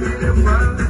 Bye. 0.00 0.89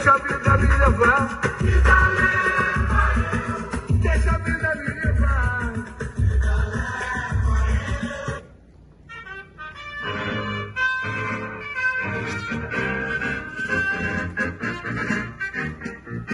Deixa 0.00 0.14
a 0.14 0.16
vida 0.16 0.56
me 0.56 0.78
levar. 0.78 2.49